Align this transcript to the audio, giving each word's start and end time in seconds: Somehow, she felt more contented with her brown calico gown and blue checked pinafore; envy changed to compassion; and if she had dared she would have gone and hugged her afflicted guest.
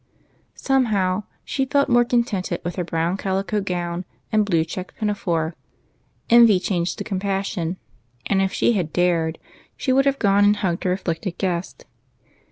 Somehow, 0.55 1.25
she 1.45 1.63
felt 1.63 1.87
more 1.87 2.03
contented 2.03 2.59
with 2.63 2.75
her 2.75 2.83
brown 2.83 3.17
calico 3.17 3.61
gown 3.61 4.03
and 4.31 4.43
blue 4.43 4.65
checked 4.65 4.95
pinafore; 4.97 5.53
envy 6.27 6.59
changed 6.59 6.97
to 6.97 7.03
compassion; 7.03 7.77
and 8.25 8.41
if 8.41 8.51
she 8.51 8.73
had 8.73 8.91
dared 8.91 9.37
she 9.77 9.93
would 9.93 10.05
have 10.07 10.17
gone 10.17 10.43
and 10.43 10.55
hugged 10.55 10.85
her 10.85 10.91
afflicted 10.91 11.37
guest. 11.37 11.85